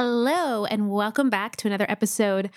[0.00, 2.50] Hello, and welcome back to another episode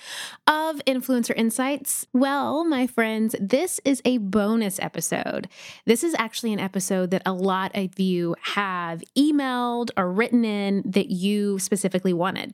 [0.45, 2.05] of Influencer Insights.
[2.13, 5.47] Well, my friends, this is a bonus episode.
[5.87, 10.83] This is actually an episode that a lot of you have emailed or written in
[10.85, 12.53] that you specifically wanted.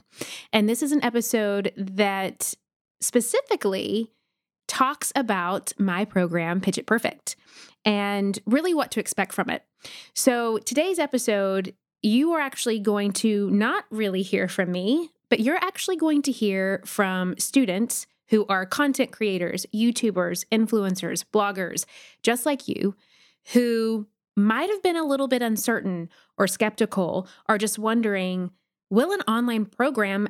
[0.54, 2.54] And this is an episode that
[3.02, 4.14] specifically
[4.70, 7.36] talks about my program, Pitch It Perfect,
[7.84, 9.64] and really what to expect from it.
[10.16, 15.58] So, today's episode you are actually going to not really hear from me, but you're
[15.58, 21.86] actually going to hear from students who are content creators, YouTubers, influencers, bloggers,
[22.24, 22.96] just like you,
[23.54, 28.52] who might have been a little bit uncertain or skeptical or just wondering
[28.90, 30.30] will an online program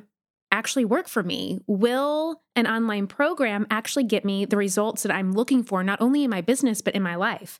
[0.51, 1.59] actually work for me?
[1.67, 6.23] Will an online program actually get me the results that I'm looking for, not only
[6.23, 7.59] in my business, but in my life?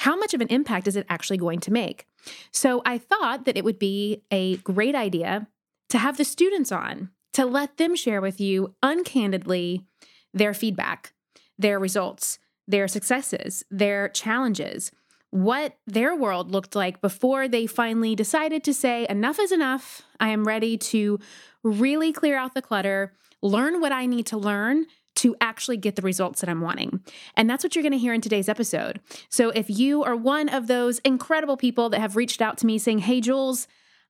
[0.00, 2.06] how much of an impact is it actually going to make?
[2.52, 5.48] So I thought that it would be a great idea
[5.88, 9.84] to have the students on to let them share with you uncandidly
[10.32, 11.12] their feedback,
[11.58, 14.92] their results, their successes, their challenges,
[15.30, 20.02] what their world looked like before they finally decided to say, enough is enough.
[20.18, 21.18] I am ready to
[21.62, 23.12] really clear out the clutter,
[23.42, 27.00] learn what I need to learn to actually get the results that I'm wanting.
[27.36, 29.00] And that's what you're going to hear in today's episode.
[29.28, 32.78] So if you are one of those incredible people that have reached out to me
[32.78, 33.66] saying, Hey, Jules,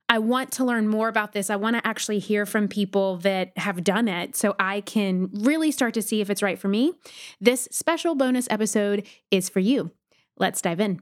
[0.09, 1.49] I want to learn more about this.
[1.49, 5.71] I want to actually hear from people that have done it so I can really
[5.71, 6.93] start to see if it's right for me.
[7.39, 9.91] This special bonus episode is for you.
[10.37, 11.01] Let's dive in.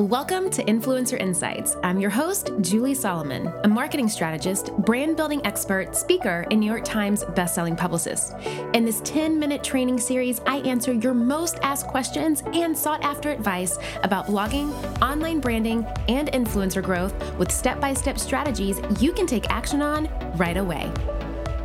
[0.00, 1.76] Welcome to Influencer Insights.
[1.82, 6.86] I'm your host, Julie Solomon, a marketing strategist, brand building expert, speaker, and New York
[6.86, 8.34] Times bestselling publicist.
[8.72, 13.28] In this 10 minute training series, I answer your most asked questions and sought after
[13.28, 19.26] advice about blogging, online branding, and influencer growth with step by step strategies you can
[19.26, 20.90] take action on right away.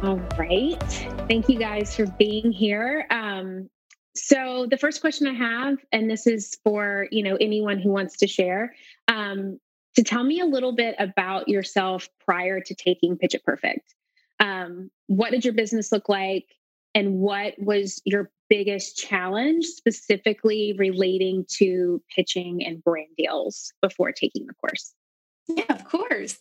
[0.03, 0.83] All right.
[1.29, 3.07] Thank you guys for being here.
[3.11, 3.69] Um,
[4.15, 8.17] so the first question I have, and this is for you know anyone who wants
[8.17, 8.73] to share,
[9.07, 9.59] um,
[9.95, 13.93] to tell me a little bit about yourself prior to taking Pitch It Perfect.
[14.39, 16.45] Um, what did your business look like,
[16.93, 24.45] and what was your biggest challenge specifically relating to pitching and brand deals before taking
[24.45, 24.93] the course?
[25.47, 26.37] Yeah, of course.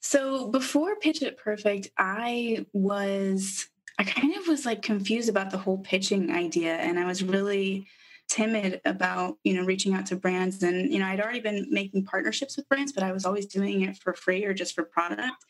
[0.00, 3.68] So before Pitch It Perfect, I was
[3.98, 6.74] I kind of was like confused about the whole pitching idea.
[6.76, 7.86] And I was really
[8.26, 10.62] timid about, you know, reaching out to brands.
[10.62, 13.82] And, you know, I'd already been making partnerships with brands, but I was always doing
[13.82, 15.44] it for free or just for product.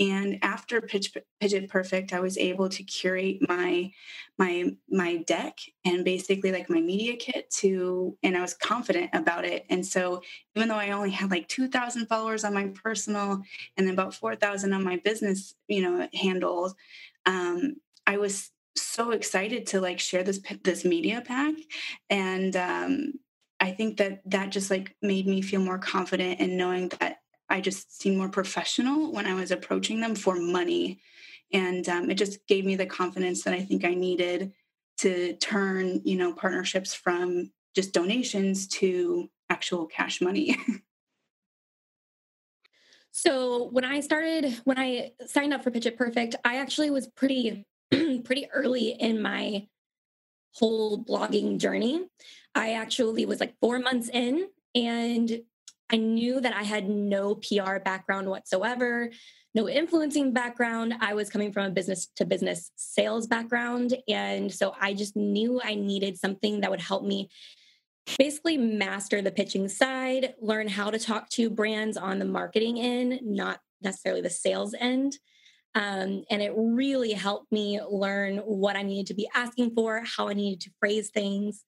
[0.00, 3.92] And after Pitch, It Perfect, I was able to curate my
[4.36, 9.44] my my deck and basically like my media kit to and I was confident about
[9.44, 9.66] it.
[9.68, 10.22] And so
[10.56, 13.42] even though I only had like 2,000 followers on my personal
[13.76, 16.74] and then about 4,000 on my business, you know, handles,
[17.26, 17.76] um,
[18.06, 21.54] I was so excited to like share this this media pack
[22.10, 23.12] and um
[23.60, 27.60] i think that that just like made me feel more confident in knowing that i
[27.60, 31.00] just seemed more professional when i was approaching them for money
[31.52, 34.52] and um, it just gave me the confidence that i think i needed
[34.98, 40.56] to turn you know partnerships from just donations to actual cash money.
[43.16, 47.06] So when i started when i signed up for pitch it perfect i actually was
[47.06, 47.64] pretty
[48.24, 49.66] pretty early in my
[50.54, 52.06] whole blogging journey.
[52.54, 55.42] I actually was like four months in and
[55.90, 59.10] I knew that I had no PR background whatsoever,
[59.54, 60.94] no influencing background.
[61.00, 63.94] I was coming from a business to business sales background.
[64.08, 67.28] And so I just knew I needed something that would help me
[68.18, 73.20] basically master the pitching side, learn how to talk to brands on the marketing end,
[73.22, 75.18] not necessarily the sales end.
[75.74, 80.28] Um, and it really helped me learn what I needed to be asking for, how
[80.28, 81.64] I needed to phrase things.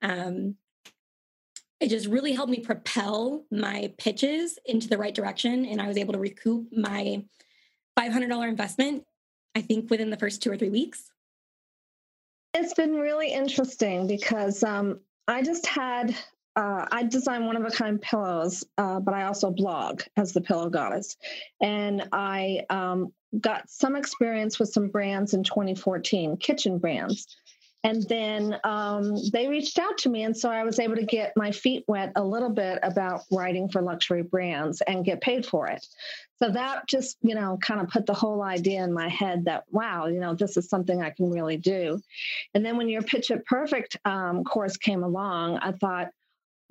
[0.00, 0.56] Um,
[1.80, 5.66] it just really helped me propel my pitches into the right direction.
[5.66, 7.24] And I was able to recoup my
[7.98, 9.04] $500 investment,
[9.54, 11.10] I think, within the first two or three weeks.
[12.54, 16.14] It's been really interesting because um, I just had
[16.54, 20.40] uh, I design one of a kind pillows, uh, but I also blog as the
[20.40, 21.16] pillow goddess.
[21.62, 27.26] And I um, got some experience with some brands in 2014, kitchen brands.
[27.84, 30.22] And then um, they reached out to me.
[30.22, 33.68] And so I was able to get my feet wet a little bit about writing
[33.68, 35.84] for luxury brands and get paid for it.
[36.40, 39.64] So that just, you know, kind of put the whole idea in my head that,
[39.70, 42.00] wow, you know, this is something I can really do.
[42.54, 46.10] And then when your Pitch It Perfect um, course came along, I thought,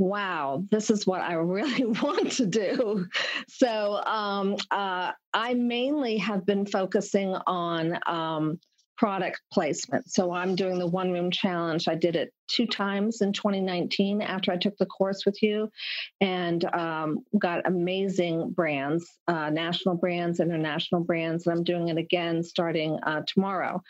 [0.01, 3.06] wow, this is what I really want to do.
[3.48, 8.59] So um, uh, I mainly have been focusing on um,
[8.98, 10.10] product placement.
[10.10, 11.88] So I'm doing the one room challenge.
[11.88, 15.72] I did it two times in 2019 after I took the course with you
[16.20, 21.48] and um, got amazing brands, uh, national brands, international brands.
[21.48, 23.82] And I'm doing it again starting uh, tomorrow.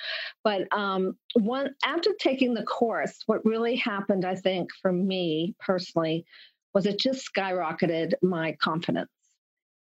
[0.43, 6.25] But um, one after taking the course, what really happened, I think, for me personally,
[6.73, 9.09] was it just skyrocketed my confidence.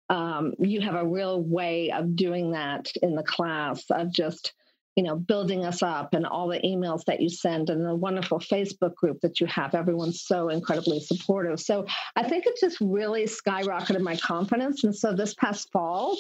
[0.09, 4.55] Um, you have a real way of doing that in the class of just
[4.97, 8.39] you know, building us up and all the emails that you send and the wonderful
[8.39, 9.75] Facebook group that you have.
[9.75, 11.61] Everyone's so incredibly supportive.
[11.61, 14.85] So I think it just really skyrocketed my confidence.
[14.85, 16.19] And so this past fall,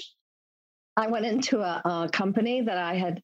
[0.96, 3.22] I went into a, a company that I had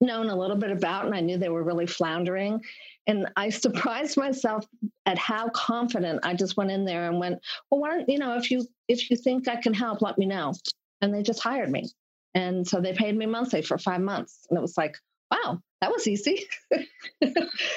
[0.00, 2.60] known a little bit about and I knew they were really floundering.
[3.06, 4.66] And I surprised myself
[5.06, 7.38] at how confident I just went in there and went,
[7.70, 10.26] well, why don't, you know, if you if you think I can help, let me
[10.26, 10.52] know.
[11.00, 11.88] And they just hired me.
[12.34, 14.46] And so they paid me monthly for five months.
[14.48, 14.96] And it was like,
[15.30, 16.46] wow, that was easy.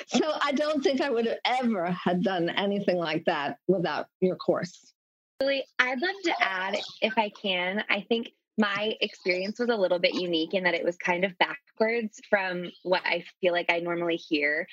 [0.08, 4.36] so I don't think I would have ever had done anything like that without your
[4.36, 4.94] course.
[5.42, 10.00] Really, I'd love to add, if I can, I think my experience was a little
[10.00, 13.80] bit unique in that it was kind of backwards from what I feel like I
[13.80, 14.66] normally hear.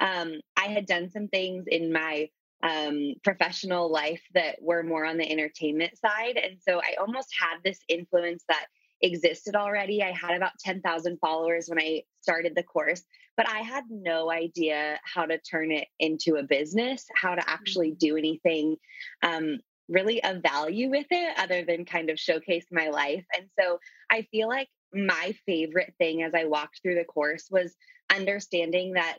[0.00, 2.30] Um, I had done some things in my
[2.62, 6.38] um, professional life that were more on the entertainment side.
[6.38, 8.66] And so I almost had this influence that
[9.02, 10.02] existed already.
[10.02, 13.02] I had about 10,000 followers when I started the course,
[13.36, 17.92] but I had no idea how to turn it into a business, how to actually
[17.92, 17.98] mm.
[17.98, 18.76] do anything
[19.22, 19.58] um,
[19.88, 23.24] really of value with it other than kind of showcase my life.
[23.36, 23.78] And so
[24.10, 27.74] I feel like my favorite thing as I walked through the course was
[28.14, 29.18] understanding that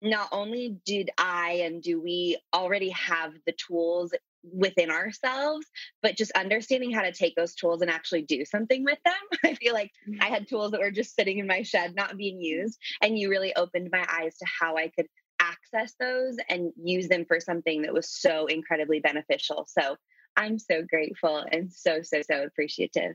[0.00, 4.12] not only did I and do we already have the tools
[4.52, 5.66] within ourselves,
[6.02, 9.14] but just understanding how to take those tools and actually do something with them.
[9.44, 10.34] I feel like I mm-hmm.
[10.34, 12.78] had tools that were just sitting in my shed, not being used.
[13.02, 15.06] And you really opened my eyes to how I could
[15.40, 19.66] access those and use them for something that was so incredibly beneficial.
[19.68, 19.96] So
[20.36, 23.14] I'm so grateful and so, so, so appreciative.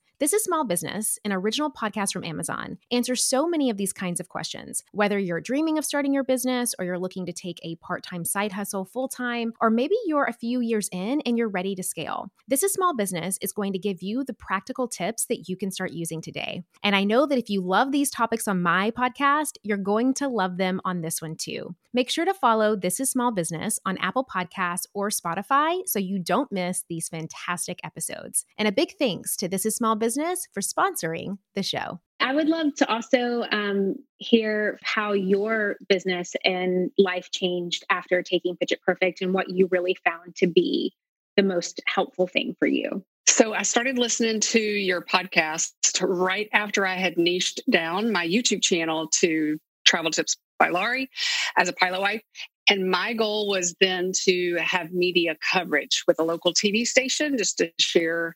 [0.21, 4.19] This is Small Business, an original podcast from Amazon, answers so many of these kinds
[4.19, 4.83] of questions.
[4.91, 8.23] Whether you're dreaming of starting your business or you're looking to take a part time
[8.23, 11.81] side hustle full time, or maybe you're a few years in and you're ready to
[11.81, 15.57] scale, This is Small Business is going to give you the practical tips that you
[15.57, 16.61] can start using today.
[16.83, 20.27] And I know that if you love these topics on my podcast, you're going to
[20.27, 21.75] love them on this one too.
[21.93, 26.19] Make sure to follow This is Small Business on Apple Podcasts or Spotify so you
[26.19, 28.45] don't miss these fantastic episodes.
[28.57, 31.99] And a big thanks to This is Small Business Business for sponsoring the show.
[32.19, 38.57] I would love to also um, hear how your business and life changed after taking
[38.57, 40.93] Pitch It Perfect and what you really found to be
[41.37, 43.03] the most helpful thing for you.
[43.27, 45.71] So I started listening to your podcast
[46.01, 51.09] right after I had niched down my YouTube channel to Travel Tips by Laurie
[51.57, 52.21] as a pilot wife.
[52.69, 57.57] And my goal was then to have media coverage with a local TV station just
[57.57, 58.35] to share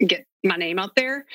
[0.00, 1.26] get my name out there.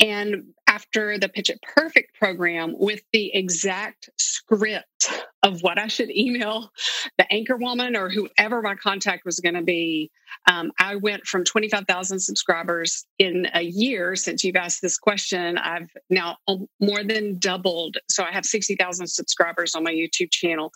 [0.00, 4.86] And after the Pitch It Perfect program, with the exact script
[5.44, 6.72] of what I should email
[7.18, 10.10] the anchor woman or whoever my contact was going to be,
[10.48, 15.58] um, I went from 25,000 subscribers in a year since you've asked this question.
[15.58, 16.38] I've now
[16.80, 17.98] more than doubled.
[18.10, 20.72] So I have 60,000 subscribers on my YouTube channel.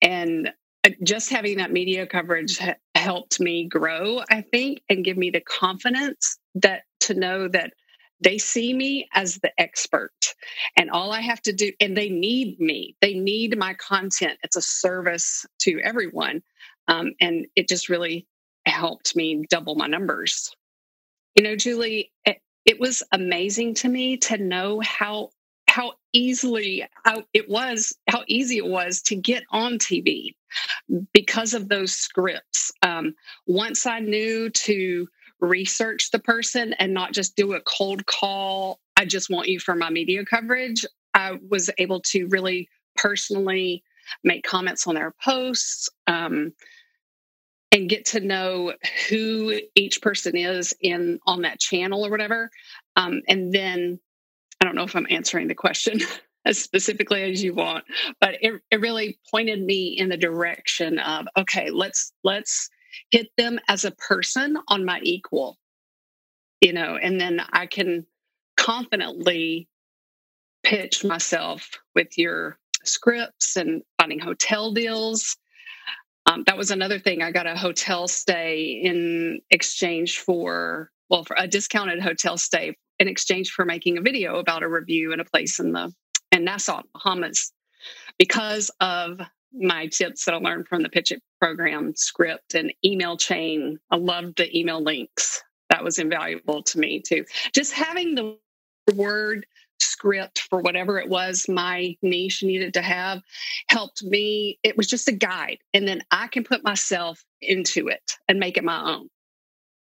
[0.00, 0.50] And
[0.84, 2.58] uh, just having that media coverage
[2.94, 7.72] helped me grow, I think, and give me the confidence that to know that
[8.20, 10.34] they see me as the expert
[10.76, 12.96] and all I have to do, and they need me.
[13.00, 14.38] They need my content.
[14.42, 16.42] It's a service to everyone.
[16.88, 18.26] Um, and it just really
[18.66, 20.54] helped me double my numbers.
[21.34, 25.30] You know, Julie, it, it was amazing to me to know how
[25.68, 30.34] how easily how it was how easy it was to get on TV
[31.12, 32.72] because of those scripts.
[32.82, 33.14] Um,
[33.46, 35.06] once I knew to
[35.40, 38.80] research the person and not just do a cold call.
[38.96, 40.84] I just want you for my media coverage.
[41.14, 43.82] I was able to really personally
[44.24, 46.52] make comments on their posts um,
[47.72, 48.72] and get to know
[49.08, 52.50] who each person is in on that channel or whatever.
[52.96, 54.00] Um, and then
[54.60, 56.00] I don't know if I'm answering the question
[56.44, 57.84] as specifically as you want,
[58.20, 62.70] but it, it really pointed me in the direction of okay, let's let's
[63.10, 65.58] hit them as a person on my equal,
[66.60, 68.06] you know, and then I can
[68.56, 69.68] confidently
[70.62, 75.36] pitch myself with your scripts and finding hotel deals.
[76.26, 77.22] Um, that was another thing.
[77.22, 83.08] I got a hotel stay in exchange for, well, for a discounted hotel stay in
[83.08, 85.92] exchange for making a video about a review in a place in the
[86.30, 87.52] in Nassau, Bahamas,
[88.18, 89.20] because of
[89.52, 93.78] my tips that I learned from the Pitch It program script and email chain.
[93.90, 95.42] I loved the email links.
[95.70, 97.24] That was invaluable to me too.
[97.54, 98.36] Just having the
[98.94, 99.46] word
[99.80, 103.22] script for whatever it was my niche needed to have
[103.68, 104.58] helped me.
[104.62, 105.58] It was just a guide.
[105.72, 109.08] And then I can put myself into it and make it my own.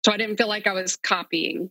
[0.04, 1.70] So I didn't feel like I was copying.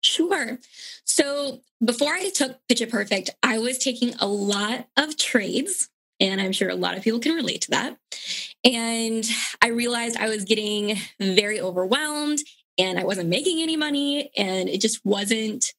[0.00, 0.58] Sure.
[1.04, 5.88] So before I took Pitch It Perfect, I was taking a lot of trades.
[6.20, 7.96] And I'm sure a lot of people can relate to that.
[8.64, 9.24] And
[9.62, 12.40] I realized I was getting very overwhelmed
[12.76, 15.72] and I wasn't making any money and it just wasn't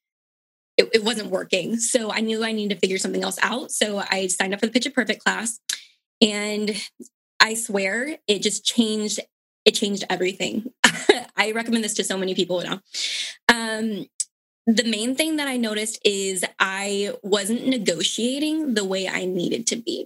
[0.80, 1.78] it, it wasn't working.
[1.78, 3.70] So I knew I needed to figure something else out.
[3.72, 5.60] So I signed up for the Pitch It Perfect class.
[6.22, 6.72] And
[7.42, 9.20] I swear it just changed,
[9.66, 10.72] it changed everything.
[11.36, 12.80] I recommend this to so many people now.
[13.50, 14.06] Um,
[14.76, 19.76] the main thing that I noticed is I wasn't negotiating the way I needed to
[19.76, 20.06] be.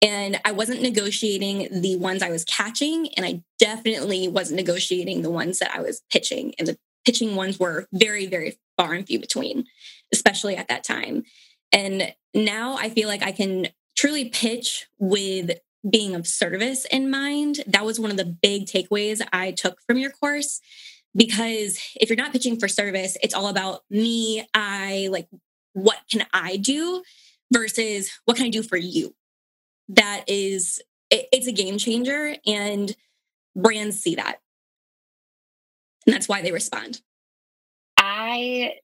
[0.00, 5.30] And I wasn't negotiating the ones I was catching, and I definitely wasn't negotiating the
[5.30, 6.54] ones that I was pitching.
[6.58, 9.66] And the pitching ones were very, very far and few between,
[10.12, 11.22] especially at that time.
[11.70, 15.52] And now I feel like I can truly pitch with
[15.88, 17.60] being of service in mind.
[17.68, 20.60] That was one of the big takeaways I took from your course.
[21.14, 25.28] Because if you're not pitching for service, it's all about me, I like,
[25.74, 27.02] what can I do
[27.52, 29.14] versus what can I do for you?
[29.88, 32.94] That is, it's a game changer, and
[33.54, 34.38] brands see that.
[36.06, 37.00] And that's why they respond.
[37.96, 38.74] I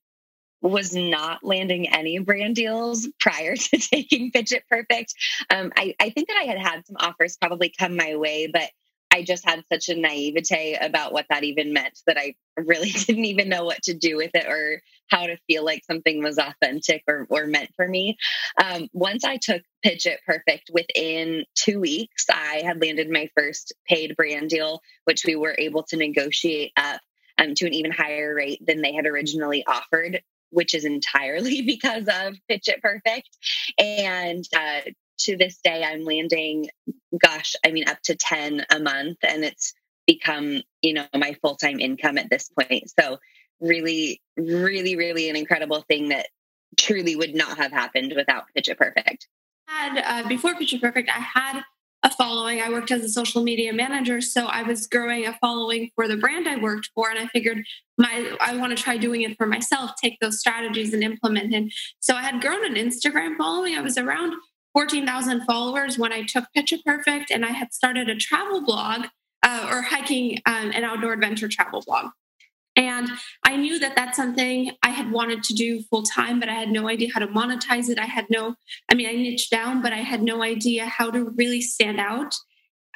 [0.60, 5.14] was not landing any brand deals prior to taking Pitch It Perfect.
[5.50, 8.70] Um, I, I think that I had had some offers probably come my way, but
[9.18, 13.24] I just had such a naivete about what that even meant that I really didn't
[13.24, 17.02] even know what to do with it or how to feel like something was authentic
[17.08, 18.16] or, or meant for me.
[18.62, 23.72] Um, once I took Pitch It Perfect, within two weeks, I had landed my first
[23.88, 27.00] paid brand deal, which we were able to negotiate up
[27.38, 32.06] um, to an even higher rate than they had originally offered, which is entirely because
[32.06, 33.36] of Pitch It Perfect.
[33.78, 34.80] And uh,
[35.20, 36.68] to this day, I'm landing,
[37.20, 39.74] gosh, I mean, up to 10 a month, and it's
[40.06, 42.90] become, you know, my full time income at this point.
[42.98, 43.18] So,
[43.60, 46.28] really, really, really an incredible thing that
[46.76, 49.28] truly would not have happened without Pitch It Perfect.
[49.66, 51.62] Had uh, before Pitch It Perfect, I had
[52.02, 52.60] a following.
[52.60, 56.16] I worked as a social media manager, so I was growing a following for the
[56.16, 57.64] brand I worked for, and I figured
[57.96, 61.72] my I want to try doing it for myself, take those strategies and implement it.
[62.00, 63.74] So I had grown an Instagram following.
[63.74, 64.34] I was around
[64.74, 69.06] 14,000 followers when I took Pitch It Perfect, and I had started a travel blog
[69.42, 72.10] uh, or hiking um, an outdoor adventure travel blog.
[72.76, 73.08] And
[73.44, 76.70] I knew that that's something I had wanted to do full time, but I had
[76.70, 77.98] no idea how to monetize it.
[77.98, 78.54] I had no,
[78.88, 82.36] I mean, I niched down, but I had no idea how to really stand out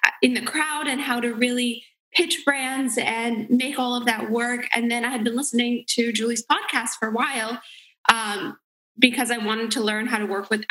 [0.06, 4.30] uh, in the crowd and how to really pitch brands and make all of that
[4.30, 4.68] work.
[4.72, 7.60] And then I had been listening to Julie's podcast for a while
[8.08, 8.56] um,
[8.98, 10.64] because I wanted to learn how to work with.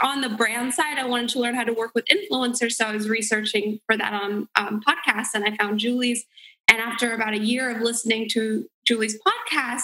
[0.00, 2.72] On the brand side, I wanted to learn how to work with influencers.
[2.72, 6.26] So I was researching for that on um, podcasts and I found Julie's
[6.72, 9.82] and after about a year of listening to Julie's podcast,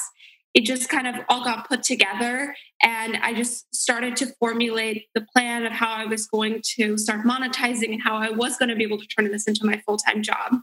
[0.55, 2.57] it just kind of all got put together.
[2.83, 7.27] And I just started to formulate the plan of how I was going to start
[7.27, 9.99] monetizing and how I was going to be able to turn this into my full
[9.99, 10.61] time job.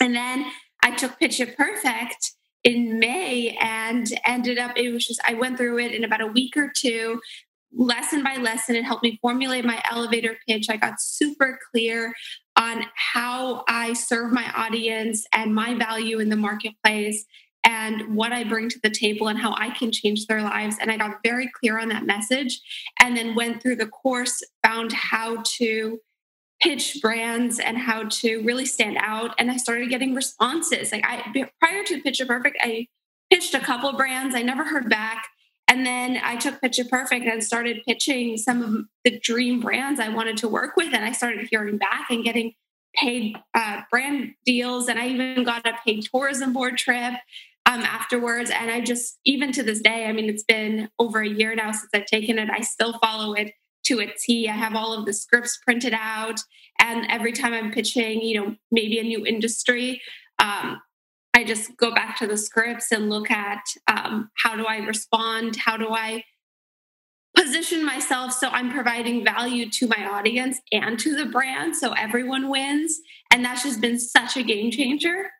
[0.00, 0.46] And then
[0.82, 2.33] I took Pitch It Perfect
[2.64, 6.26] in May and ended up, it was just, I went through it in about a
[6.26, 7.20] week or two
[7.76, 8.76] lesson by lesson.
[8.76, 10.66] It helped me formulate my elevator pitch.
[10.70, 12.14] I got super clear
[12.56, 17.24] on how I serve my audience and my value in the marketplace
[17.64, 20.76] and what I bring to the table and how I can change their lives.
[20.80, 22.60] And I got very clear on that message
[23.00, 25.98] and then went through the course, found how to
[26.64, 29.34] pitch brands and how to really stand out.
[29.38, 30.90] And I started getting responses.
[30.90, 32.88] Like I prior to Pitch It Perfect, I
[33.30, 34.34] pitched a couple brands.
[34.34, 35.28] I never heard back.
[35.68, 40.00] And then I took Pitch It Perfect and started pitching some of the dream brands
[40.00, 40.94] I wanted to work with.
[40.94, 42.54] And I started hearing back and getting
[42.94, 44.88] paid uh, brand deals.
[44.88, 47.14] And I even got a paid tourism board trip
[47.66, 48.50] um, afterwards.
[48.50, 51.72] And I just, even to this day, I mean, it's been over a year now
[51.72, 52.48] since I've taken it.
[52.50, 53.52] I still follow it
[53.84, 54.48] to a T.
[54.48, 56.40] I have all of the scripts printed out.
[56.80, 60.00] And every time I'm pitching, you know, maybe a new industry,
[60.38, 60.80] um,
[61.34, 65.56] I just go back to the scripts and look at um, how do I respond?
[65.56, 66.24] How do I
[67.36, 72.48] position myself so I'm providing value to my audience and to the brand so everyone
[72.48, 72.98] wins?
[73.32, 75.30] And that's just been such a game changer.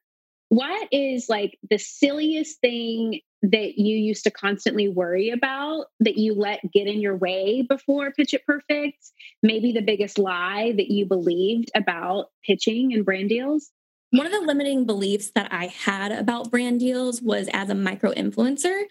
[0.48, 6.34] What is like the silliest thing that you used to constantly worry about that you
[6.34, 8.98] let get in your way before Pitch It Perfect?
[9.42, 13.70] Maybe the biggest lie that you believed about pitching and brand deals?
[14.10, 18.12] One of the limiting beliefs that I had about brand deals was as a micro
[18.12, 18.84] influencer,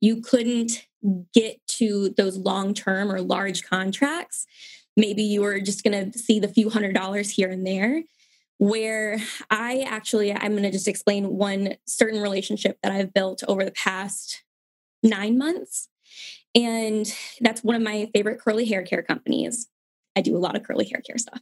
[0.00, 0.86] you couldn't
[1.34, 4.46] get to those long term or large contracts.
[4.96, 8.04] Maybe you were just going to see the few hundred dollars here and there.
[8.60, 9.18] Where
[9.50, 13.70] I actually, I'm going to just explain one certain relationship that I've built over the
[13.70, 14.44] past
[15.02, 15.88] nine months.
[16.54, 19.68] And that's one of my favorite curly hair care companies.
[20.14, 21.40] I do a lot of curly hair care stuff.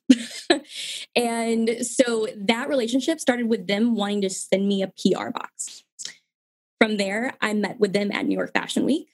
[1.17, 5.83] and so that relationship started with them wanting to send me a PR box.
[6.81, 9.09] From there, I met with them at New York Fashion Week.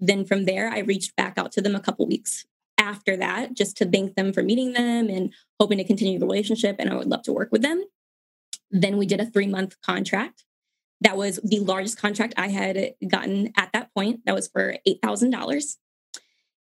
[0.00, 2.46] Then from there, I reached back out to them a couple weeks
[2.84, 6.76] after that just to thank them for meeting them and hoping to continue the relationship.
[6.78, 7.82] And I would love to work with them.
[8.70, 10.44] Then we did a three month contract.
[11.00, 14.20] That was the largest contract I had gotten at that point.
[14.26, 15.76] That was for $8,000.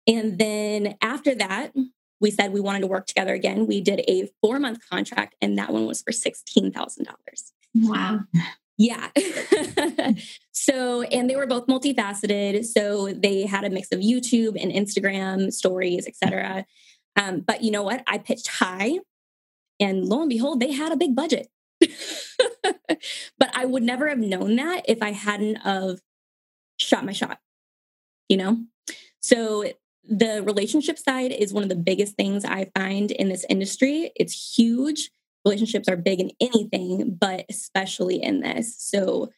[0.07, 1.73] And then after that,
[2.21, 3.67] we said we wanted to work together again.
[3.67, 7.07] We did a four month contract, and that one was for $16,000.
[7.75, 8.21] Wow.
[8.79, 9.09] Yeah.
[10.52, 12.64] so, and they were both multifaceted.
[12.64, 16.64] So they had a mix of YouTube and Instagram stories, etc.
[17.17, 18.02] Um, but you know what?
[18.07, 18.99] I pitched high,
[19.79, 21.49] and lo and behold, they had a big budget.
[22.62, 26.01] but I would never have known that if I hadn't of
[26.79, 27.38] shot my shot.
[28.29, 28.59] You know?
[29.20, 29.64] So
[30.05, 34.11] the relationship side is one of the biggest things I find in this industry.
[34.16, 35.11] It's huge.
[35.44, 38.76] Relationships are big in anything, but especially in this.
[38.78, 39.31] So,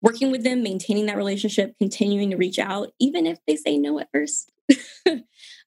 [0.00, 3.98] working with them, maintaining that relationship, continuing to reach out, even if they say no
[4.00, 4.50] at first.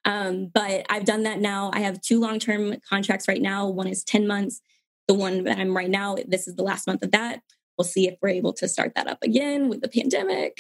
[0.06, 1.72] um, but I've done that now.
[1.74, 3.68] I have two long term contracts right now.
[3.68, 4.62] One is 10 months.
[5.08, 7.42] The one that I'm right now, this is the last month of that
[7.78, 10.58] we'll see if we're able to start that up again with the pandemic.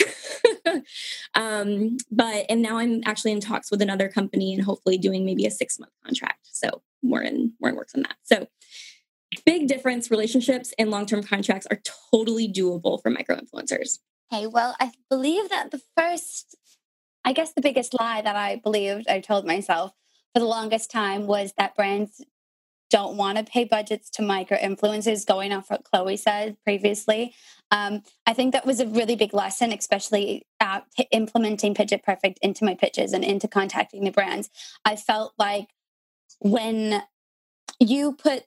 [1.35, 5.45] um, but and now I'm actually in talks with another company and hopefully doing maybe
[5.45, 6.47] a six month contract.
[6.51, 8.15] So we're in we're in works on that.
[8.23, 8.47] So
[9.45, 10.11] big difference.
[10.11, 11.79] Relationships and long term contracts are
[12.11, 13.99] totally doable for micro influencers.
[14.31, 16.55] Hey, well, I believe that the first,
[17.23, 19.91] I guess the biggest lie that I believed I told myself
[20.33, 22.21] for the longest time was that brands
[22.89, 27.33] don't want to pay budgets to micro influencers, going off what Chloe said previously.
[27.71, 32.39] Um, I think that was a really big lesson, especially uh, implementing Pitch It Perfect
[32.41, 34.49] into my pitches and into contacting the brands.
[34.83, 35.67] I felt like
[36.39, 37.03] when
[37.79, 38.43] you put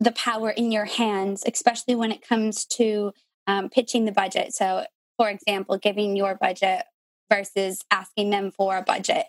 [0.00, 3.12] the power in your hands, especially when it comes to
[3.46, 4.54] um, pitching the budget.
[4.54, 4.84] So,
[5.16, 6.84] for example, giving your budget
[7.30, 9.26] versus asking them for a budget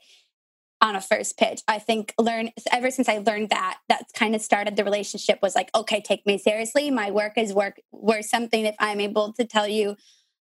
[0.80, 1.62] on a first pitch.
[1.68, 5.56] I think learn ever since I learned that, that's kind of started the relationship was
[5.56, 6.92] like, okay, take me seriously.
[6.92, 9.96] My work is work worth something if I'm able to tell you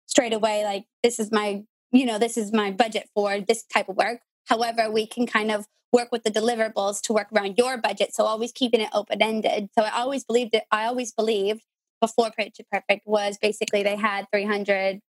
[0.06, 3.88] straight away, like this is my, you know, this is my budget for this type
[3.88, 4.20] of work.
[4.46, 8.12] However, we can kind of work with the deliverables to work around your budget.
[8.12, 9.68] So always keeping it open ended.
[9.78, 10.64] So I always believed it.
[10.70, 11.62] I always believed
[12.00, 15.00] before Pitch Perfect was basically they had 300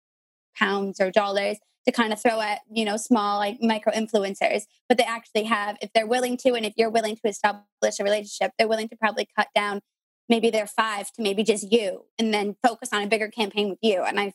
[0.57, 4.97] pounds or dollars to kind of throw at you know small like micro influencers but
[4.97, 8.53] they actually have if they're willing to and if you're willing to establish a relationship
[8.57, 9.81] they're willing to probably cut down
[10.29, 13.81] maybe they're five to maybe just you and then focus on a bigger campaign with
[13.83, 14.33] you and i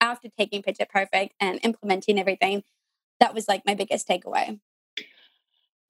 [0.00, 2.62] after taking pitch it perfect and implementing everything
[3.18, 4.60] that was like my biggest takeaway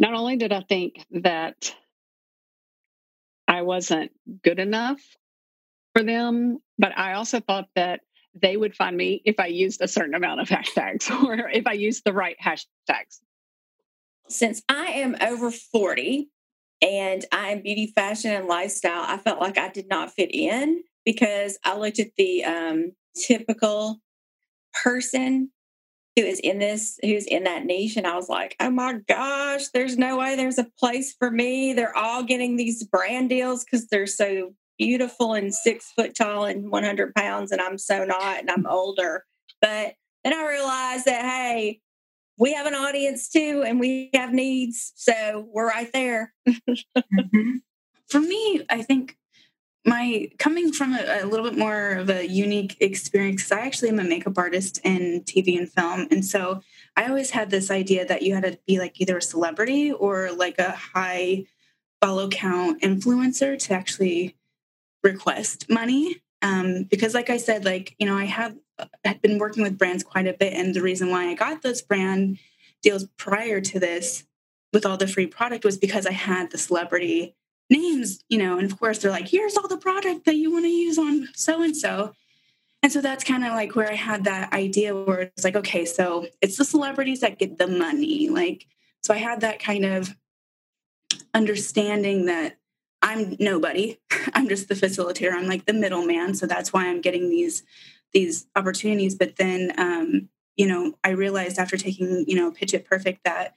[0.03, 1.75] not only did i think that
[3.49, 4.13] i wasn't
[4.45, 5.01] good enough
[5.95, 8.01] for them but i also thought that
[8.35, 11.73] they would find me if I used a certain amount of hashtags or if I
[11.73, 13.21] used the right hashtags.
[14.29, 16.29] Since I am over 40
[16.81, 21.59] and I'm beauty, fashion, and lifestyle, I felt like I did not fit in because
[21.65, 24.01] I looked at the um, typical
[24.73, 25.51] person
[26.17, 27.97] who is in this, who's in that niche.
[27.97, 31.73] And I was like, oh my gosh, there's no way there's a place for me.
[31.73, 36.71] They're all getting these brand deals because they're so beautiful and six foot tall and
[36.71, 37.51] 100 pounds.
[37.51, 39.25] And I'm so not, and I'm older.
[39.61, 39.95] But
[40.25, 41.81] then I realized that, hey,
[42.39, 44.93] we have an audience too, and we have needs.
[44.97, 46.35] So we're right there.
[46.49, 47.57] mm-hmm.
[48.09, 49.17] For me, I think
[49.85, 53.89] my coming from a, a, little bit more of a unique experience because I actually
[53.89, 56.63] am a makeup artist in TV and film, and so
[56.97, 60.31] I always had this idea that you had to be like either a celebrity or
[60.31, 61.47] like a high
[62.01, 64.37] follow count influencer to actually
[65.03, 66.23] request money.
[66.43, 68.57] Um, because, like I said, like you know, I have
[69.05, 71.83] had been working with brands quite a bit, and the reason why I got those
[71.83, 72.39] brand
[72.83, 74.25] deals prior to this
[74.73, 77.37] with all the free product was because I had the celebrity
[77.73, 80.65] names, you know, and of course they're like, here's all the product that you want
[80.65, 82.13] to use on so and so.
[82.83, 85.85] And so that's kind of like where I had that idea where it's like, okay,
[85.85, 88.29] so it's the celebrities that get the money.
[88.29, 88.67] Like,
[89.03, 90.15] so I had that kind of
[91.33, 92.59] understanding that
[93.03, 93.99] I'm nobody.
[94.35, 95.33] I'm just the facilitator.
[95.33, 96.35] I'm like the middleman.
[96.35, 97.63] So that's why I'm getting these
[98.13, 99.15] these opportunities.
[99.15, 103.55] But then um, you know, I realized after taking, you know, Pitch It Perfect that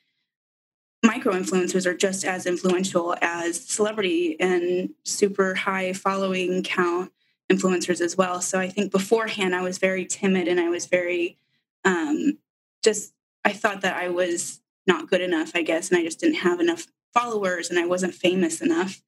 [1.05, 7.11] micro influencers are just as influential as celebrity and super high following count
[7.51, 8.41] influencers as well.
[8.41, 11.37] So I think beforehand I was very timid and I was very
[11.83, 12.39] um,
[12.83, 13.13] just
[13.43, 16.59] I thought that I was not good enough, I guess, and I just didn't have
[16.59, 19.01] enough followers and I wasn't famous enough,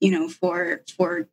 [0.00, 1.28] you know, for for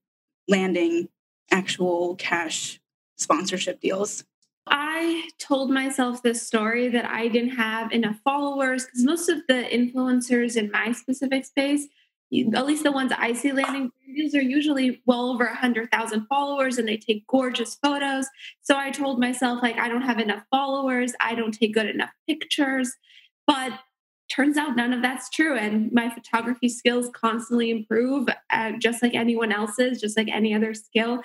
[0.48, 1.10] landing
[1.52, 2.80] actual cash
[3.18, 4.24] sponsorship deals.
[4.70, 9.64] I told myself this story that I didn't have enough followers because most of the
[9.72, 11.88] influencers in my specific space,
[12.54, 16.28] at least the ones I see landing videos, are usually well over a hundred thousand
[16.28, 18.28] followers and they take gorgeous photos.
[18.62, 22.12] So I told myself like I don't have enough followers, I don't take good enough
[22.28, 22.92] pictures,
[23.48, 23.74] but
[24.30, 29.16] turns out none of that's true and my photography skills constantly improve uh, just like
[29.16, 31.20] anyone else's just like any other skill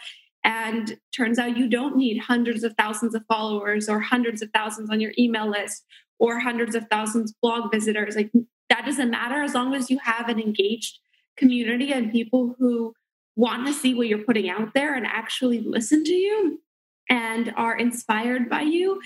[0.45, 4.91] and turns out you don't need hundreds of thousands of followers or hundreds of thousands
[4.91, 5.85] on your email list
[6.19, 8.15] or hundreds of thousands blog visitors.
[8.15, 8.31] Like
[8.69, 10.99] that doesn't matter as long as you have an engaged
[11.37, 12.95] community and people who
[13.37, 16.61] want to see what you're putting out there and actually listen to you
[17.09, 19.01] and are inspired by you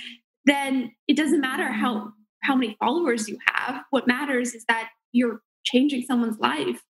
[0.44, 5.40] then it doesn't matter how how many followers you have what matters is that you're
[5.64, 6.82] changing someone's life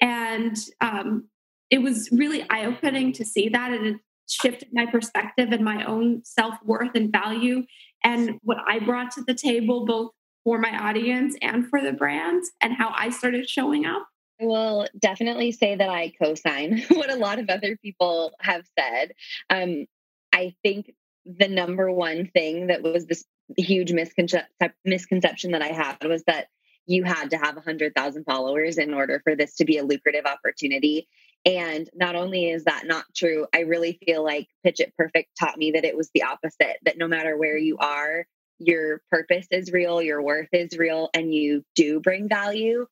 [0.00, 1.28] and um,
[1.70, 3.96] it was really eye opening to see that and it
[4.28, 7.64] shifted my perspective and my own self worth and value
[8.04, 10.12] and what I brought to the table, both
[10.44, 14.06] for my audience and for the brands, and how I started showing up.
[14.40, 18.64] I will definitely say that I co sign what a lot of other people have
[18.78, 19.12] said.
[19.50, 19.86] Um,
[20.32, 20.94] I think
[21.26, 23.24] the number one thing that was this
[23.56, 24.48] huge misconception
[24.84, 26.48] misconception that I had was that
[26.86, 31.06] you had to have 100,000 followers in order for this to be a lucrative opportunity.
[31.48, 35.56] And not only is that not true, I really feel like Pitch It Perfect taught
[35.56, 38.26] me that it was the opposite, that no matter where you are,
[38.58, 42.86] your purpose is real, your worth is real, and you do bring value.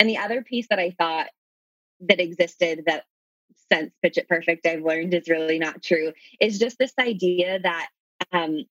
[0.00, 1.28] And the other piece that I thought
[2.00, 3.04] that existed that
[3.72, 7.88] since Pitch It Perfect I've learned is really not true is just this idea that
[8.32, 8.64] um,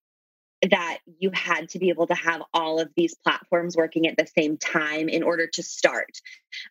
[0.69, 4.27] that you had to be able to have all of these platforms working at the
[4.27, 6.19] same time in order to start.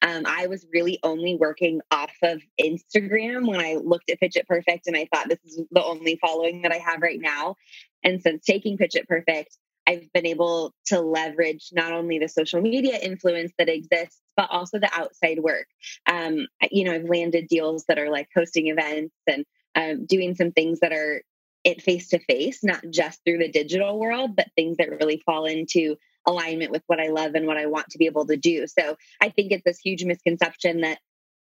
[0.03, 4.47] Um, I was really only working off of Instagram when I looked at Pitch It
[4.47, 7.57] Perfect, and I thought this is the only following that I have right now.
[8.05, 12.61] And since taking Pitch It Perfect, I've been able to leverage not only the social
[12.61, 15.67] media influence that exists, but also the outside work.
[16.07, 20.53] Um, you know, I've landed deals that are like hosting events and um, doing some
[20.53, 21.23] things that are
[21.65, 25.45] it face to face, not just through the digital world, but things that really fall
[25.45, 25.97] into
[26.27, 28.67] alignment with what I love and what I want to be able to do.
[28.67, 30.99] So I think it's this huge misconception that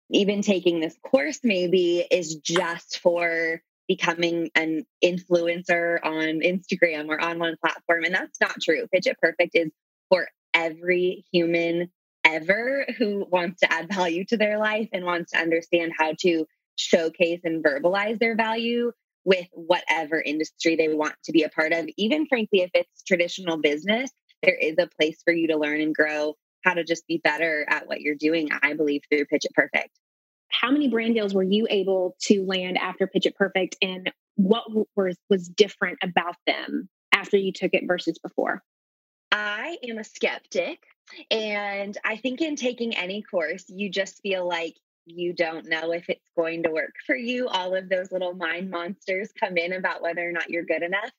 [0.10, 7.40] even taking this course maybe is just for becoming an influencer on Instagram or on
[7.40, 8.04] one platform.
[8.04, 8.88] And that's not true.
[8.92, 9.72] It Perfect is
[10.10, 11.90] for every human
[12.24, 16.46] ever who wants to add value to their life and wants to understand how to
[16.76, 18.92] showcase and verbalize their value
[19.26, 21.88] with whatever industry they want to be a part of.
[21.98, 25.96] Even frankly, if it's traditional business, there is a place for you to learn and
[25.96, 29.54] grow how to just be better at what you're doing, I believe, through Pitch It
[29.54, 29.90] Perfect.
[30.50, 34.64] How many brand deals were you able to land after Pitch It Perfect and what
[34.96, 38.62] was was different about them after you took it versus before?
[39.32, 40.84] I am a skeptic.
[41.30, 46.10] And I think in taking any course, you just feel like you don't know if
[46.10, 47.48] it's going to work for you.
[47.48, 51.12] All of those little mind monsters come in about whether or not you're good enough.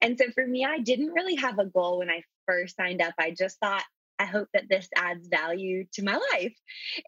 [0.00, 3.14] And so for me, I didn't really have a goal when I first signed up.
[3.18, 3.84] I just thought,
[4.18, 6.54] I hope that this adds value to my life.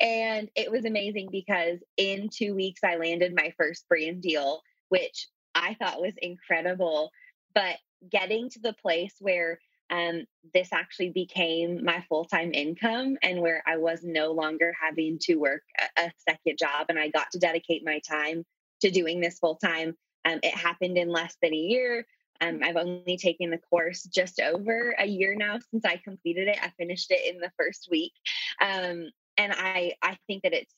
[0.00, 4.60] And it was amazing because in two weeks, I landed my first brand deal,
[4.90, 7.10] which I thought was incredible.
[7.54, 7.76] But
[8.10, 9.58] getting to the place where
[9.90, 10.24] um,
[10.54, 15.36] this actually became my full time income and where I was no longer having to
[15.36, 18.44] work a, a, second job and I got to dedicate my time
[18.82, 19.96] to doing this full time.
[20.24, 22.06] Um, it happened in less than a year.
[22.40, 26.58] Um, I've only taken the course just over a year now since I completed it.
[26.62, 28.12] I finished it in the first week,
[28.60, 30.72] um, and I I think that it's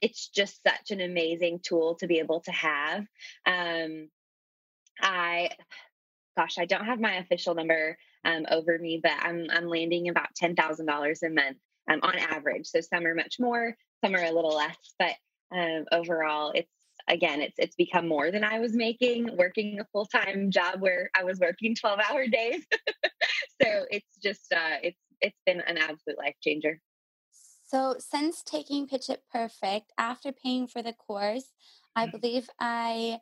[0.00, 3.06] it's just such an amazing tool to be able to have.
[3.46, 4.08] Um,
[5.00, 5.50] I,
[6.36, 10.34] gosh, I don't have my official number um, over me, but I'm I'm landing about
[10.34, 11.58] ten thousand dollars a month
[11.90, 12.66] um, on average.
[12.66, 15.14] So some are much more, some are a little less, but
[15.54, 16.70] um, overall, it's
[17.08, 21.10] again, it's it's become more than I was making working a full time job where
[21.16, 22.64] I was working twelve hour days.
[23.62, 26.80] so it's just uh, it's it's been an absolute life changer.
[27.66, 31.50] So since taking Pitch It Perfect, after paying for the course,
[31.96, 32.18] I mm-hmm.
[32.18, 33.20] believe I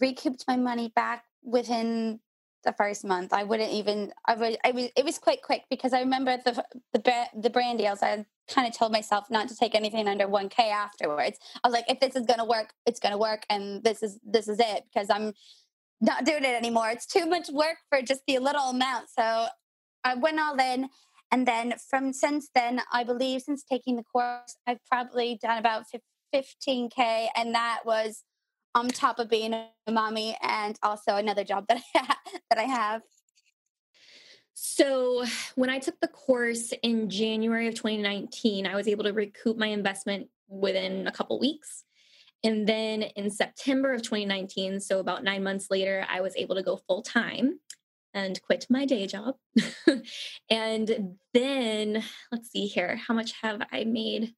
[0.00, 2.20] recouped my money back within
[2.64, 3.32] the first month.
[3.32, 4.12] I wouldn't even.
[4.26, 4.56] I would.
[4.64, 4.88] I was.
[4.96, 8.02] It was quite quick because I remember the the the brand deals.
[8.02, 11.38] I kind of told myself not to take anything under one k afterwards.
[11.62, 14.48] I was like, if this is to work, it's to work, and this is this
[14.48, 15.32] is it because I'm
[16.00, 16.90] not doing it anymore.
[16.90, 19.08] It's too much work for just the little amount.
[19.16, 19.46] So
[20.04, 20.88] I went all in.
[21.32, 25.84] And then from since then, I believe since taking the course, I've probably done about
[26.34, 27.26] 15K.
[27.36, 28.22] And that was
[28.76, 32.64] on top of being a mommy and also another job that I ha- that I
[32.64, 33.02] have.
[34.52, 39.56] So, when I took the course in January of 2019, I was able to recoup
[39.56, 41.84] my investment within a couple weeks.
[42.44, 46.62] And then in September of 2019, so about nine months later, I was able to
[46.62, 47.60] go full time
[48.14, 49.36] and quit my day job.
[50.50, 54.34] and then, let's see here, how much have I made?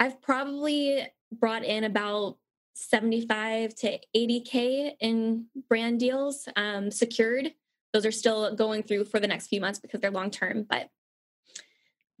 [0.00, 2.38] I've probably brought in about
[2.74, 7.52] 75 to 80K in brand deals um, secured.
[7.92, 10.90] Those are still going through for the next few months because they're long term, but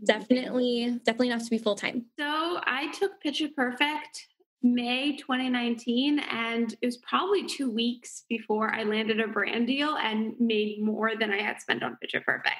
[0.02, 2.06] definitely, definitely enough to be full time.
[2.18, 4.28] So I took It Perfect
[4.62, 10.34] May 2019, and it was probably two weeks before I landed a brand deal and
[10.38, 12.56] made more than I had spent on It Perfect.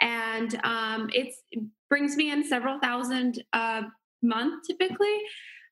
[0.00, 1.34] And um, it
[1.88, 3.84] brings me in several thousand a
[4.22, 5.18] month typically.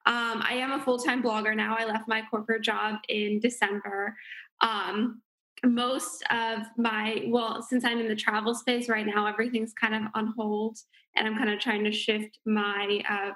[0.05, 1.77] Um, I am a full time blogger now.
[1.79, 4.17] I left my corporate job in December.
[4.61, 5.23] Um,
[5.65, 10.03] most of my, well, since I'm in the travel space right now, everything's kind of
[10.15, 10.79] on hold,
[11.15, 13.31] and I'm kind of trying to shift my uh,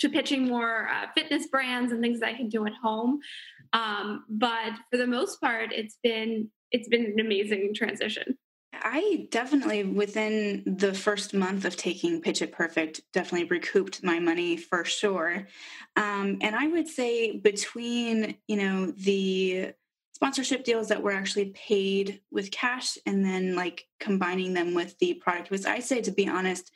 [0.00, 3.20] to pitching more uh, fitness brands and things that I can do at home.
[3.72, 8.36] Um, but for the most part, it's been it's been an amazing transition.
[8.72, 14.56] I definitely, within the first month of taking Pitch It Perfect, definitely recouped my money
[14.56, 15.46] for sure.
[15.96, 19.72] Um, and I would say between, you know, the
[20.14, 25.14] sponsorship deals that were actually paid with cash and then like combining them with the
[25.14, 26.70] product was, I say, to be honest,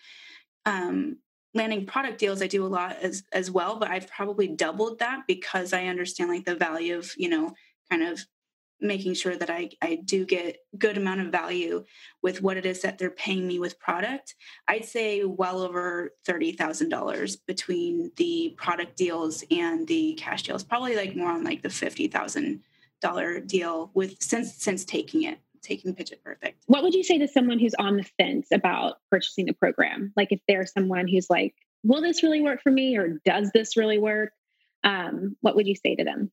[0.67, 1.19] um,
[1.55, 5.23] landing product deals i do a lot as as well but i've probably doubled that
[5.27, 7.55] because i understand like the value of you know
[7.91, 8.21] kind of
[8.81, 11.85] making sure that I, I do get good amount of value
[12.23, 14.35] with what it is that they're paying me with product
[14.69, 21.17] i'd say well over $30000 between the product deals and the cash deals probably like
[21.17, 26.63] more on like the $50000 deal with since since taking it taking pitch it perfect.
[26.67, 30.13] What would you say to someone who's on the fence about purchasing the program?
[30.17, 31.55] Like if there's someone who's like
[31.87, 34.33] will this really work for me or does this really work?
[34.83, 36.31] Um, what would you say to them?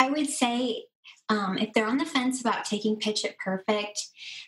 [0.00, 0.84] I would say
[1.28, 4.00] um, if they're on the fence about taking Pitch It Perfect,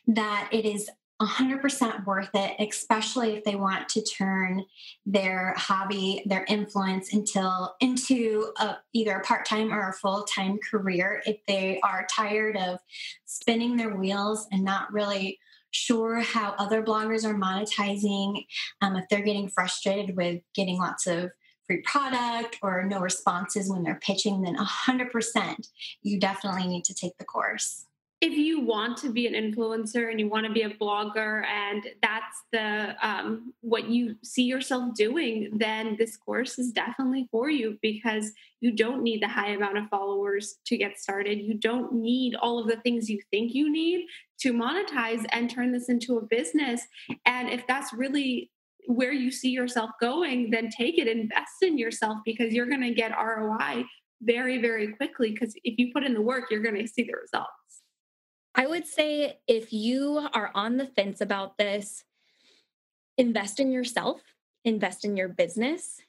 [0.06, 0.90] that it is
[1.20, 4.64] 100% worth it, especially if they want to turn
[5.04, 11.20] their hobby, their influence until into a, either a part-time or a full-time career.
[11.26, 12.78] If they are tired of
[13.24, 15.40] spinning their wheels and not really
[15.70, 18.46] sure how other bloggers are monetizing,
[18.80, 21.32] um, if they're getting frustrated with getting lots of
[21.68, 25.68] free product or no responses when they're pitching, then 100%
[26.02, 27.84] you definitely need to take the course.
[28.20, 31.84] If you want to be an influencer and you want to be a blogger and
[32.02, 37.78] that's the um, what you see yourself doing, then this course is definitely for you
[37.80, 41.38] because you don't need the high amount of followers to get started.
[41.38, 44.06] You don't need all of the things you think you need
[44.40, 46.82] to monetize and turn this into a business.
[47.24, 48.50] And if that's really
[48.88, 52.94] where you see yourself going, then take it, invest in yourself because you're going to
[52.94, 53.84] get ROI
[54.22, 55.30] very, very quickly.
[55.30, 57.82] Because if you put in the work, you're going to see the results.
[58.54, 62.02] I would say if you are on the fence about this,
[63.18, 64.22] invest in yourself,
[64.64, 66.00] invest in your business.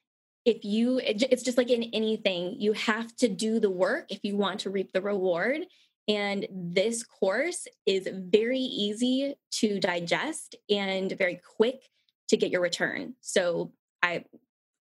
[0.45, 4.37] If you, it's just like in anything, you have to do the work if you
[4.37, 5.65] want to reap the reward.
[6.07, 11.81] And this course is very easy to digest and very quick
[12.29, 13.15] to get your return.
[13.21, 14.25] So I,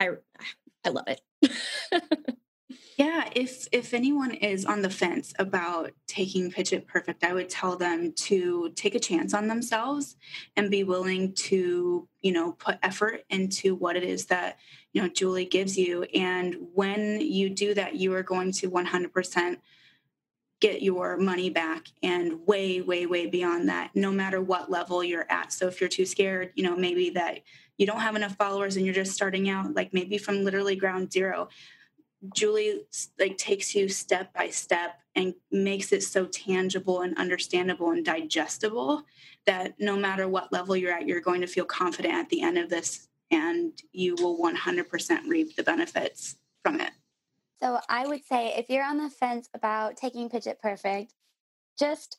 [0.00, 0.10] I,
[0.84, 1.20] I love it.
[2.98, 7.48] Yeah, if if anyone is on the fence about taking Pitch It Perfect, I would
[7.48, 10.16] tell them to take a chance on themselves
[10.56, 14.58] and be willing to, you know, put effort into what it is that,
[14.92, 19.56] you know, Julie gives you and when you do that, you are going to 100%
[20.60, 25.30] get your money back and way way way beyond that no matter what level you're
[25.30, 27.40] at so if you're too scared you know maybe that
[27.76, 31.12] you don't have enough followers and you're just starting out like maybe from literally ground
[31.12, 31.48] zero
[32.34, 32.80] Julie
[33.18, 39.04] like takes you step by step and makes it so tangible and understandable and digestible
[39.46, 42.58] that no matter what level you're at, you're going to feel confident at the end
[42.58, 46.90] of this and you will 100% reap the benefits from it.
[47.60, 51.14] So I would say if you're on the fence about taking It Perfect,
[51.78, 52.16] just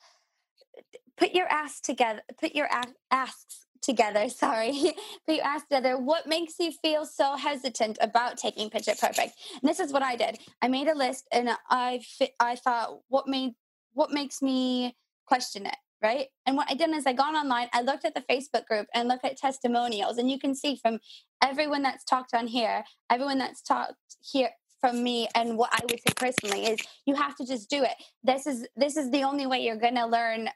[1.18, 2.70] put your ass together, put your
[3.12, 4.94] asks together, sorry,
[5.26, 9.34] but you asked together, what makes you feel so hesitant about taking It Perfect?
[9.62, 10.40] And this is what I did.
[10.62, 12.02] I made a list and I
[12.40, 13.54] I thought, what made
[13.94, 15.76] what makes me question it?
[16.02, 16.28] Right.
[16.46, 19.10] And what I did is I got online, I looked at the Facebook group and
[19.10, 20.18] looked at testimonials.
[20.18, 21.00] And you can see from
[21.44, 26.00] everyone that's talked on here, everyone that's talked here from me and what I would
[26.00, 27.96] say personally is you have to just do it.
[28.24, 30.50] This is this is the only way you're gonna learn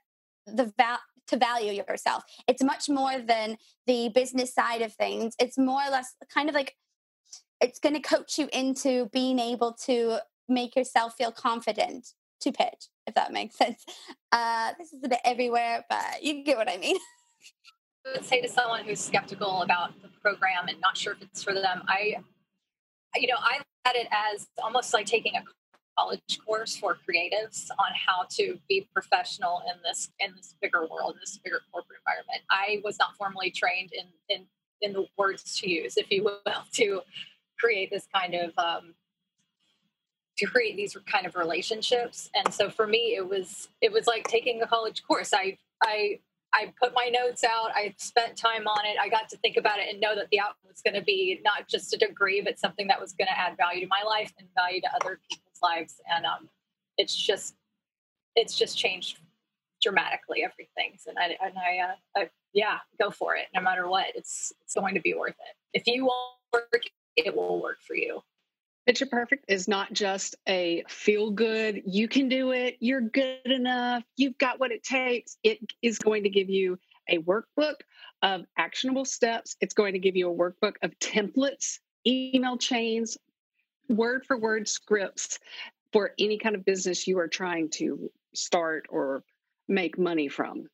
[0.47, 2.23] the val to value yourself.
[2.47, 3.57] It's much more than
[3.87, 5.35] the business side of things.
[5.39, 6.75] It's more or less kind of like
[7.61, 10.17] it's going to coach you into being able to
[10.49, 12.09] make yourself feel confident
[12.41, 13.85] to pitch, if that makes sense.
[14.31, 16.97] Uh, this is a bit everywhere, but you get what I mean.
[18.05, 21.41] I would say to someone who's skeptical about the program and not sure if it's
[21.41, 22.17] for them, I,
[23.15, 25.43] you know, I at it as almost like taking a
[25.97, 31.13] college course for creatives on how to be professional in this in this bigger world,
[31.15, 32.41] in this bigger corporate environment.
[32.49, 34.45] I was not formally trained in in
[34.81, 36.41] in the words to use, if you will,
[36.73, 37.01] to
[37.59, 38.95] create this kind of um,
[40.37, 42.29] to create these kind of relationships.
[42.33, 45.33] And so for me, it was it was like taking a college course.
[45.33, 46.19] I I
[46.53, 47.71] I put my notes out.
[47.75, 48.95] I spent time on it.
[49.01, 51.41] I got to think about it and know that the outcome was going to be
[51.43, 54.31] not just a degree, but something that was going to add value to my life
[54.37, 55.95] and value to other people's lives.
[56.15, 56.49] And um,
[56.97, 57.55] it's just,
[58.35, 59.17] it's just changed
[59.81, 60.97] dramatically everything.
[61.07, 63.47] And I, and I, uh, I, yeah, go for it.
[63.55, 65.79] No matter what, it's it's going to be worth it.
[65.79, 66.05] If you
[66.53, 66.83] work,
[67.15, 68.21] it will work for you.
[68.85, 73.45] Pitch It Perfect is not just a feel good, you can do it, you're good
[73.45, 75.37] enough, you've got what it takes.
[75.41, 77.75] It is going to give you a workbook
[78.21, 79.55] of actionable steps.
[79.61, 83.17] It's going to give you a workbook of templates, email chains,
[83.87, 85.39] word for word scripts
[85.93, 89.23] for any kind of business you are trying to start or
[89.69, 90.67] make money from.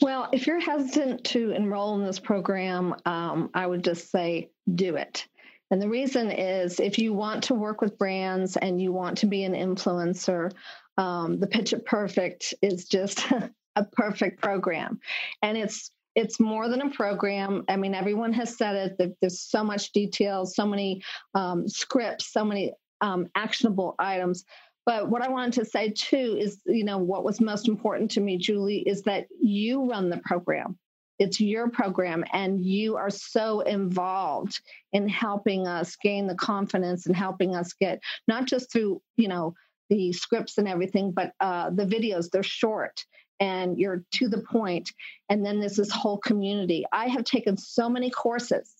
[0.00, 4.96] Well, if you're hesitant to enroll in this program, um, I would just say do
[4.96, 5.26] it.
[5.70, 9.26] And the reason is if you want to work with brands and you want to
[9.26, 10.52] be an influencer,
[10.96, 13.24] um, the Pitch It Perfect is just
[13.76, 15.00] a perfect program.
[15.42, 17.62] And it's it's more than a program.
[17.68, 19.16] I mean, everyone has said it.
[19.20, 21.02] There's so much detail, so many
[21.34, 24.46] um, scripts, so many um, actionable items.
[24.86, 28.20] But what I wanted to say too is, you know, what was most important to
[28.20, 30.78] me, Julie, is that you run the program
[31.18, 34.60] it's your program and you are so involved
[34.92, 39.54] in helping us gain the confidence and helping us get not just through you know
[39.88, 42.30] the scripts and everything but uh, the videos.
[42.30, 43.04] They're short
[43.38, 44.90] and you're to the point
[45.28, 46.84] and then there's this whole community.
[46.92, 48.72] I have taken so many courses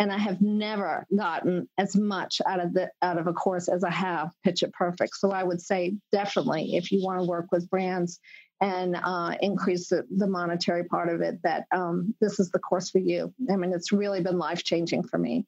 [0.00, 3.82] and i have never gotten as much out of the out of a course as
[3.82, 5.16] i have pitch it perfect.
[5.16, 8.20] So i would say definitely if you want to work with brands
[8.60, 12.90] and uh, increase the, the, monetary part of it that um, this is the course
[12.90, 13.32] for you.
[13.50, 15.46] I mean, it's really been life changing for me.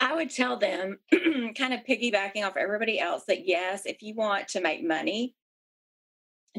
[0.00, 4.48] I would tell them, kind of piggybacking off everybody else, that yes, if you want
[4.48, 5.34] to make money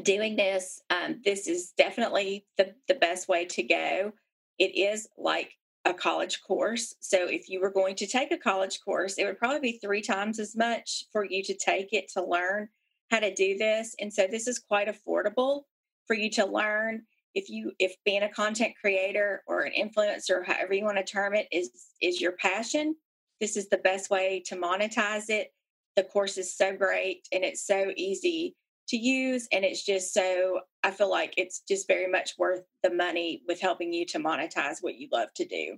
[0.02, 4.12] doing this, um, this is definitely the, the best way to go.
[4.58, 5.52] It is like
[5.84, 6.94] a college course.
[7.00, 10.02] So if you were going to take a college course, it would probably be three
[10.02, 12.68] times as much for you to take it to learn
[13.10, 13.94] how to do this.
[14.00, 15.62] And so this is quite affordable
[16.08, 17.02] for you to learn
[17.34, 21.34] if you if being a content creator or an influencer however you want to term
[21.34, 21.70] it is
[22.02, 22.96] is your passion
[23.40, 25.52] this is the best way to monetize it.
[25.96, 28.56] The course is so great and it's so easy
[28.88, 32.88] to use and it's just so i feel like it's just very much worth the
[32.88, 35.76] money with helping you to monetize what you love to do.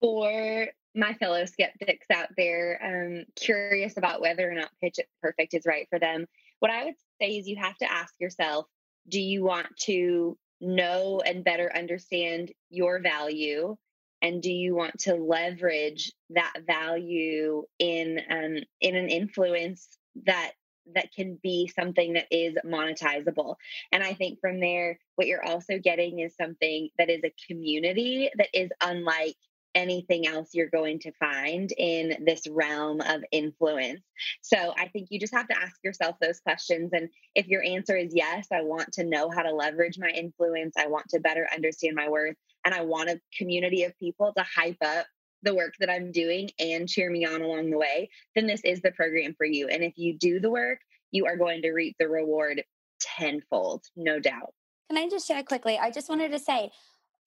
[0.00, 5.54] For my fellow skeptics out there um, curious about whether or not pitch it perfect
[5.54, 6.26] is right for them
[6.58, 8.66] what i would say is you have to ask yourself
[9.08, 13.76] do you want to know and better understand your value?
[14.22, 19.88] And do you want to leverage that value in um, in an influence
[20.24, 20.52] that
[20.94, 23.56] that can be something that is monetizable?
[23.92, 28.30] And i think from there what you're also getting is something that is a community
[28.36, 29.36] that is unlike
[29.74, 34.00] anything else you're going to find in this realm of influence.
[34.42, 36.90] So I think you just have to ask yourself those questions.
[36.92, 40.74] And if your answer is yes, I want to know how to leverage my influence,
[40.78, 44.44] I want to better understand my worth, and I want a community of people to
[44.44, 45.06] hype up
[45.42, 48.80] the work that I'm doing and cheer me on along the way, then this is
[48.80, 49.68] the program for you.
[49.68, 50.78] And if you do the work,
[51.10, 52.62] you are going to reap the reward
[53.00, 54.54] tenfold, no doubt.
[54.90, 55.78] Can I just share quickly?
[55.78, 56.70] I just wanted to say,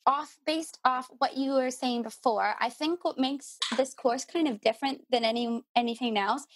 [0.08, 4.48] off based off what you were saying before, I think what makes this course kind
[4.48, 6.48] of different than any anything else,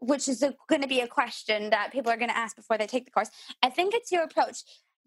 [0.00, 2.86] which is going to be a question that people are going to ask before they
[2.86, 3.30] take the course.
[3.62, 4.64] I think it's your approach.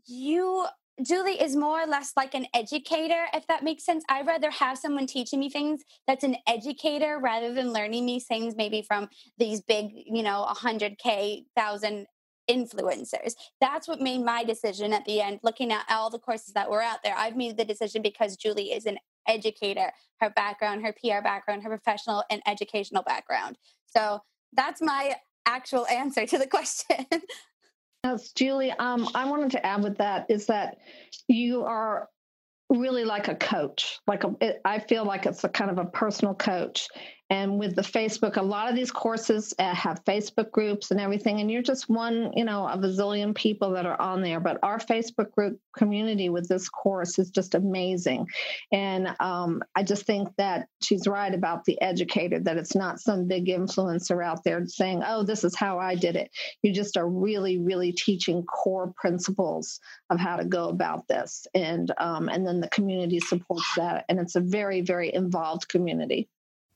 [0.07, 0.65] You
[1.01, 4.03] Julie is more or less like an educator, if that makes sense.
[4.09, 8.55] I'd rather have someone teaching me things that's an educator rather than learning these things
[8.55, 9.09] maybe from
[9.39, 12.05] these big, you know, 100K, thousand
[12.49, 13.33] influencers.
[13.61, 16.81] That's what made my decision at the end, looking at all the courses that were
[16.81, 17.15] out there.
[17.17, 21.69] I've made the decision because Julie is an educator, her background, her PR background, her
[21.69, 23.57] professional and educational background.
[23.85, 24.21] So
[24.53, 25.15] that's my
[25.45, 27.05] actual answer to the question.
[28.03, 30.77] Yes, Julie, um, I wanted to add with that is that
[31.29, 32.09] you are
[32.69, 33.99] really like a coach.
[34.07, 36.87] Like a, it, I feel like it's a kind of a personal coach,
[37.33, 41.39] and with the Facebook, a lot of these courses uh, have Facebook groups and everything,
[41.39, 44.39] and you're just one, you know, of a zillion people that are on there.
[44.39, 48.27] But our Facebook group community with this course is just amazing.
[48.71, 53.27] And um, I just think that she's right about the educator, that it's not some
[53.27, 56.29] big influencer out there saying, oh, this is how I did it.
[56.61, 59.79] You just are really, really teaching core principles
[60.11, 61.47] of how to go about this.
[61.55, 64.05] And, um, and then the community supports that.
[64.07, 66.29] And it's a very, very involved community.